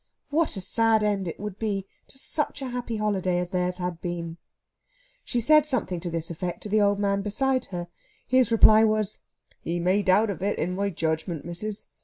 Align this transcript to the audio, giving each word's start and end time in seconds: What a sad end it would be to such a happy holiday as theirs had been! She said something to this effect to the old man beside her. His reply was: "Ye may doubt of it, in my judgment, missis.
What 0.31 0.57
a 0.57 0.61
sad 0.61 1.03
end 1.03 1.27
it 1.27 1.39
would 1.39 1.59
be 1.59 1.85
to 2.07 2.17
such 2.17 2.63
a 2.63 2.69
happy 2.69 2.97
holiday 2.97 3.37
as 3.37 3.51
theirs 3.51 3.75
had 3.75 4.01
been! 4.01 4.37
She 5.23 5.39
said 5.39 5.67
something 5.67 5.99
to 5.99 6.09
this 6.09 6.31
effect 6.31 6.61
to 6.63 6.69
the 6.69 6.81
old 6.81 6.97
man 6.97 7.21
beside 7.21 7.65
her. 7.65 7.87
His 8.27 8.51
reply 8.51 8.83
was: 8.83 9.19
"Ye 9.61 9.79
may 9.79 10.01
doubt 10.01 10.31
of 10.31 10.41
it, 10.41 10.57
in 10.57 10.73
my 10.73 10.89
judgment, 10.89 11.45
missis. 11.45 11.85